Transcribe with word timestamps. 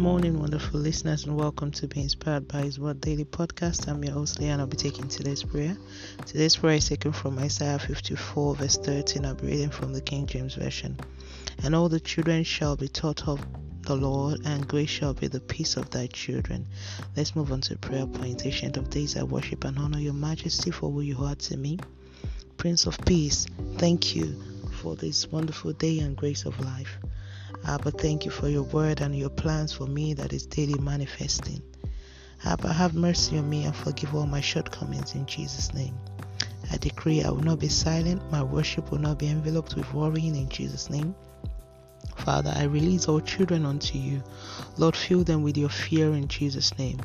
morning, 0.00 0.40
wonderful 0.40 0.80
listeners, 0.80 1.26
and 1.26 1.36
welcome 1.36 1.70
to 1.70 1.86
Be 1.86 2.00
Inspired 2.00 2.48
by 2.48 2.62
His 2.62 2.80
Word 2.80 3.02
Daily 3.02 3.26
Podcast. 3.26 3.86
I'm 3.86 4.02
your 4.02 4.14
host, 4.14 4.40
Leah, 4.40 4.52
and 4.52 4.62
I'll 4.62 4.66
be 4.66 4.78
taking 4.78 5.08
today's 5.08 5.42
prayer. 5.42 5.76
Today's 6.24 6.56
prayer 6.56 6.76
is 6.76 6.88
taken 6.88 7.12
from 7.12 7.38
Isaiah 7.38 7.78
54, 7.78 8.54
verse 8.54 8.78
13. 8.78 9.26
I'll 9.26 9.34
be 9.34 9.48
reading 9.48 9.68
from 9.68 9.92
the 9.92 10.00
King 10.00 10.24
James 10.24 10.54
Version. 10.54 10.98
And 11.62 11.74
all 11.74 11.90
the 11.90 12.00
children 12.00 12.44
shall 12.44 12.76
be 12.76 12.88
taught 12.88 13.28
of 13.28 13.44
the 13.82 13.94
Lord, 13.94 14.40
and 14.46 14.66
great 14.66 14.88
shall 14.88 15.12
be 15.12 15.26
the 15.28 15.38
peace 15.38 15.76
of 15.76 15.90
thy 15.90 16.06
children. 16.06 16.66
Let's 17.14 17.36
move 17.36 17.52
on 17.52 17.60
to 17.62 17.76
prayer 17.76 18.06
point. 18.06 18.46
Ancient 18.46 18.78
of 18.78 18.88
days, 18.88 19.18
I 19.18 19.22
worship 19.22 19.64
and 19.64 19.78
honor 19.78 20.00
your 20.00 20.14
majesty 20.14 20.70
for 20.70 20.90
who 20.90 21.02
you 21.02 21.18
are 21.22 21.34
to 21.34 21.58
me. 21.58 21.78
Prince 22.56 22.86
of 22.86 22.96
Peace, 23.04 23.46
thank 23.76 24.16
you 24.16 24.34
for 24.80 24.96
this 24.96 25.30
wonderful 25.30 25.74
day 25.74 25.98
and 25.98 26.16
grace 26.16 26.46
of 26.46 26.58
life. 26.58 26.96
Abba, 27.66 27.90
thank 27.90 28.24
you 28.24 28.30
for 28.30 28.48
your 28.48 28.62
word 28.62 29.00
and 29.00 29.16
your 29.16 29.30
plans 29.30 29.72
for 29.72 29.86
me 29.86 30.14
that 30.14 30.32
is 30.32 30.46
daily 30.46 30.78
manifesting. 30.78 31.62
Abba, 32.44 32.72
have 32.72 32.94
mercy 32.94 33.38
on 33.38 33.48
me 33.50 33.64
and 33.64 33.76
forgive 33.76 34.14
all 34.14 34.26
my 34.26 34.40
shortcomings 34.40 35.14
in 35.14 35.26
Jesus' 35.26 35.74
name. 35.74 35.94
I 36.72 36.76
decree 36.76 37.22
I 37.22 37.30
will 37.30 37.42
not 37.42 37.58
be 37.58 37.68
silent, 37.68 38.22
my 38.30 38.42
worship 38.42 38.90
will 38.90 38.98
not 38.98 39.18
be 39.18 39.28
enveloped 39.28 39.74
with 39.76 39.92
worrying 39.92 40.36
in 40.36 40.48
Jesus' 40.48 40.88
name. 40.88 41.14
Father, 42.16 42.52
I 42.54 42.64
release 42.64 43.08
all 43.08 43.20
children 43.20 43.64
unto 43.64 43.98
you. 43.98 44.22
Lord, 44.76 44.94
fill 44.94 45.24
them 45.24 45.42
with 45.42 45.56
your 45.56 45.68
fear 45.68 46.12
in 46.12 46.28
Jesus' 46.28 46.76
name. 46.78 47.00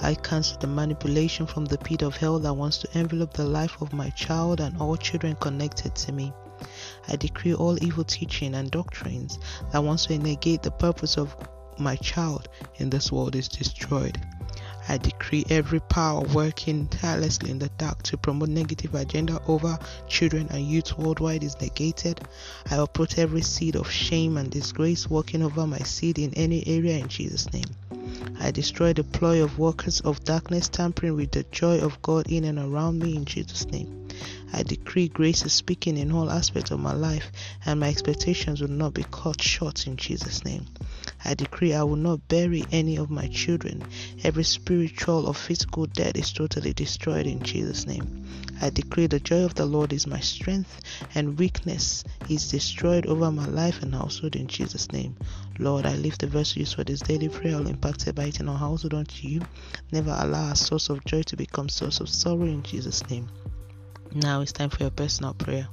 I 0.00 0.14
cancel 0.14 0.58
the 0.58 0.66
manipulation 0.66 1.46
from 1.46 1.64
the 1.64 1.78
pit 1.78 2.02
of 2.02 2.16
hell 2.16 2.38
that 2.38 2.54
wants 2.54 2.78
to 2.78 2.98
envelop 2.98 3.32
the 3.32 3.44
life 3.44 3.80
of 3.82 3.92
my 3.92 4.10
child 4.10 4.60
and 4.60 4.76
all 4.78 4.96
children 4.96 5.36
connected 5.36 5.94
to 5.96 6.12
me. 6.12 6.32
I 7.08 7.16
decree 7.16 7.54
all 7.54 7.82
evil 7.82 8.04
teaching 8.04 8.54
and 8.54 8.70
doctrines 8.70 9.38
that 9.72 9.82
wants 9.82 10.06
to 10.06 10.18
negate 10.18 10.62
the 10.62 10.70
purpose 10.70 11.16
of 11.16 11.36
my 11.78 11.96
child 11.96 12.48
in 12.76 12.90
this 12.90 13.10
world 13.10 13.34
is 13.34 13.48
destroyed. 13.48 14.20
I 14.88 14.98
decree 14.98 15.44
every 15.48 15.80
power 15.80 16.22
working 16.22 16.88
tirelessly 16.88 17.50
in 17.50 17.60
the 17.60 17.68
dark 17.78 18.02
to 18.04 18.16
promote 18.16 18.48
negative 18.48 18.94
agenda 18.94 19.40
over 19.46 19.78
children 20.08 20.48
and 20.50 20.66
youth 20.66 20.98
worldwide 20.98 21.44
is 21.44 21.60
negated. 21.60 22.20
I 22.70 22.76
uproot 22.76 23.16
every 23.16 23.42
seed 23.42 23.76
of 23.76 23.90
shame 23.90 24.36
and 24.36 24.50
disgrace 24.50 25.08
working 25.08 25.42
over 25.42 25.66
my 25.66 25.78
seed 25.78 26.18
in 26.18 26.34
any 26.34 26.66
area 26.66 26.98
in 26.98 27.08
Jesus' 27.08 27.52
name. 27.52 27.70
I 28.40 28.50
destroy 28.50 28.92
the 28.92 29.04
ploy 29.04 29.42
of 29.42 29.58
workers 29.58 30.00
of 30.00 30.24
darkness 30.24 30.68
tampering 30.68 31.14
with 31.14 31.30
the 31.30 31.44
joy 31.44 31.78
of 31.78 32.02
God 32.02 32.26
in 32.28 32.44
and 32.44 32.58
around 32.58 32.98
me 32.98 33.14
in 33.14 33.24
Jesus' 33.24 33.66
name. 33.66 34.01
I 34.52 34.62
decree 34.62 35.08
grace 35.08 35.44
is 35.44 35.52
speaking 35.52 35.96
in 35.96 36.12
all 36.12 36.30
aspects 36.30 36.70
of 36.70 36.80
my 36.80 36.92
life, 36.92 37.32
and 37.64 37.80
my 37.80 37.88
expectations 37.88 38.60
will 38.60 38.68
not 38.68 38.94
be 38.94 39.04
cut 39.10 39.40
short 39.40 39.86
in 39.86 39.96
Jesus' 39.96 40.44
name. 40.44 40.66
I 41.24 41.34
decree 41.34 41.72
I 41.72 41.84
will 41.84 41.96
not 41.96 42.28
bury 42.28 42.64
any 42.70 42.96
of 42.96 43.10
my 43.10 43.28
children. 43.28 43.82
Every 44.24 44.44
spiritual 44.44 45.26
or 45.26 45.34
physical 45.34 45.86
death 45.86 46.16
is 46.16 46.32
totally 46.32 46.72
destroyed 46.72 47.26
in 47.26 47.42
Jesus' 47.42 47.86
name. 47.86 48.26
I 48.60 48.70
decree 48.70 49.06
the 49.06 49.20
joy 49.20 49.44
of 49.44 49.54
the 49.54 49.66
Lord 49.66 49.92
is 49.92 50.06
my 50.06 50.20
strength, 50.20 50.80
and 51.14 51.38
weakness 51.38 52.04
is 52.28 52.50
destroyed 52.50 53.06
over 53.06 53.32
my 53.32 53.46
life 53.46 53.82
and 53.82 53.94
household 53.94 54.36
in 54.36 54.46
Jesus' 54.46 54.92
name. 54.92 55.16
Lord, 55.58 55.86
I 55.86 55.94
lift 55.94 56.20
the 56.20 56.26
verse 56.26 56.56
used 56.56 56.74
for 56.74 56.84
this 56.84 57.00
daily 57.00 57.28
prayer, 57.28 57.56
all 57.56 57.66
impacted 57.66 58.14
by 58.14 58.24
it 58.24 58.40
in 58.40 58.48
our 58.48 58.58
household 58.58 58.94
unto 58.94 59.26
you. 59.26 59.40
Never 59.90 60.14
allow 60.18 60.52
a 60.52 60.56
source 60.56 60.90
of 60.90 61.04
joy 61.04 61.22
to 61.22 61.36
become 61.36 61.68
source 61.68 62.00
of 62.00 62.08
sorrow 62.08 62.44
in 62.44 62.62
Jesus' 62.62 63.08
name. 63.08 63.28
Now 64.14 64.42
it's 64.42 64.52
time 64.52 64.68
for 64.68 64.82
your 64.82 64.90
personal 64.90 65.32
prayer. 65.32 65.68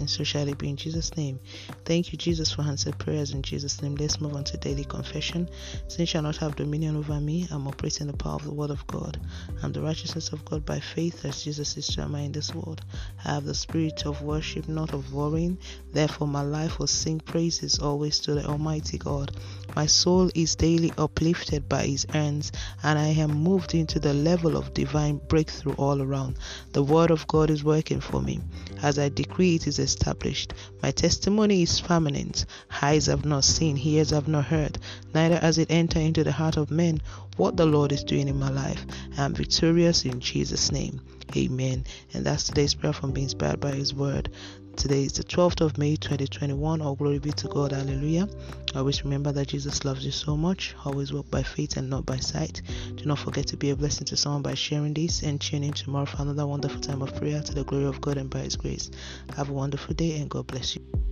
And 0.00 0.10
so 0.10 0.24
shall 0.24 0.48
it 0.48 0.58
be 0.58 0.68
in 0.68 0.76
Jesus' 0.76 1.16
name. 1.16 1.38
Thank 1.84 2.12
you, 2.12 2.18
Jesus, 2.18 2.50
for 2.50 2.62
answered 2.62 2.98
prayers 2.98 3.32
in 3.32 3.42
Jesus' 3.42 3.80
name. 3.82 3.94
Let's 3.94 4.20
move 4.20 4.34
on 4.34 4.44
to 4.44 4.56
daily 4.56 4.84
confession. 4.84 5.48
Sin 5.88 6.06
shall 6.06 6.22
not 6.22 6.38
have 6.38 6.56
dominion 6.56 6.96
over 6.96 7.20
me. 7.20 7.46
I'm 7.50 7.68
operating 7.68 8.06
the 8.06 8.16
power 8.16 8.36
of 8.36 8.44
the 8.44 8.52
Word 8.52 8.70
of 8.70 8.86
God. 8.86 9.20
I'm 9.62 9.72
the 9.72 9.82
righteousness 9.82 10.32
of 10.32 10.44
God 10.44 10.64
by 10.64 10.80
faith 10.80 11.24
as 11.24 11.44
Jesus 11.44 11.76
is 11.76 11.86
to 11.88 12.00
in 12.00 12.32
this 12.32 12.54
world. 12.54 12.82
I 13.24 13.34
have 13.34 13.44
the 13.44 13.54
spirit 13.54 14.06
of 14.06 14.22
worship, 14.22 14.68
not 14.68 14.92
of 14.94 15.12
worrying. 15.12 15.58
Therefore, 15.92 16.26
my 16.26 16.42
life 16.42 16.78
will 16.78 16.86
sing 16.86 17.20
praises 17.20 17.78
always 17.78 18.18
to 18.20 18.34
the 18.34 18.46
Almighty 18.46 18.98
God. 18.98 19.36
My 19.76 19.86
soul 19.86 20.30
is 20.34 20.56
daily 20.56 20.92
uplifted 20.96 21.68
by 21.68 21.84
His 21.86 22.04
hands, 22.04 22.52
and 22.82 22.98
I 22.98 23.08
am 23.08 23.30
moved 23.30 23.74
into 23.74 24.00
the 24.00 24.14
level 24.14 24.56
of 24.56 24.74
divine 24.74 25.20
breakthrough 25.28 25.74
all 25.74 26.00
around. 26.00 26.38
The 26.72 26.82
Word 26.82 27.10
of 27.10 27.26
God 27.26 27.50
is 27.50 27.62
working 27.62 28.00
for 28.00 28.22
me. 28.22 28.40
As 28.82 28.98
I 28.98 29.10
decree, 29.10 29.56
it 29.56 29.66
is 29.66 29.78
established. 29.90 30.54
My 30.82 30.92
testimony 30.92 31.62
is 31.62 31.80
permanent. 31.80 32.46
Eyes 32.80 33.06
have 33.06 33.24
not 33.24 33.44
seen, 33.44 33.76
ears 33.76 34.10
have 34.10 34.28
not 34.28 34.44
heard, 34.46 34.78
neither 35.14 35.38
has 35.38 35.58
it 35.58 35.70
entered 35.70 36.02
into 36.02 36.24
the 36.24 36.32
heart 36.32 36.56
of 36.56 36.70
men 36.70 37.00
what 37.36 37.56
the 37.56 37.66
Lord 37.66 37.92
is 37.92 38.04
doing 38.04 38.28
in 38.28 38.38
my 38.38 38.50
life. 38.50 38.84
I 39.16 39.24
am 39.24 39.34
victorious 39.34 40.04
in 40.04 40.20
Jesus' 40.20 40.72
name. 40.72 41.00
Amen. 41.36 41.84
And 42.12 42.24
that's 42.24 42.44
today's 42.44 42.74
prayer 42.74 42.92
from 42.92 43.12
being 43.12 43.24
inspired 43.24 43.60
by 43.60 43.72
His 43.72 43.94
Word. 43.94 44.30
Today 44.76 45.04
is 45.04 45.12
the 45.12 45.24
12th 45.24 45.60
of 45.60 45.78
May 45.78 45.96
2021. 45.96 46.80
All 46.80 46.94
glory 46.94 47.18
be 47.18 47.32
to 47.32 47.48
God. 47.48 47.72
Hallelujah. 47.72 48.28
Always 48.74 49.04
remember 49.04 49.30
that 49.32 49.48
Jesus 49.48 49.84
loves 49.84 50.04
you 50.04 50.10
so 50.10 50.36
much. 50.36 50.74
Always 50.84 51.12
walk 51.12 51.30
by 51.30 51.42
faith 51.42 51.76
and 51.76 51.90
not 51.90 52.06
by 52.06 52.16
sight. 52.16 52.62
Do 52.94 53.04
not 53.04 53.18
forget 53.18 53.46
to 53.48 53.56
be 53.56 53.70
a 53.70 53.76
blessing 53.76 54.06
to 54.06 54.16
someone 54.16 54.42
by 54.42 54.54
sharing 54.54 54.94
this 54.94 55.22
and 55.22 55.40
tune 55.40 55.64
in 55.64 55.72
tomorrow 55.72 56.06
for 56.06 56.22
another 56.22 56.46
wonderful 56.46 56.80
time 56.80 57.02
of 57.02 57.14
prayer 57.14 57.42
to 57.42 57.54
the 57.54 57.64
glory 57.64 57.84
of 57.84 58.00
God 58.00 58.16
and 58.16 58.30
by 58.30 58.40
His 58.40 58.56
grace. 58.56 58.90
Have 59.36 59.50
a 59.50 59.52
wonderful 59.52 59.94
day 59.94 60.18
and 60.18 60.30
God 60.30 60.46
bless 60.46 60.76
you. 60.76 61.09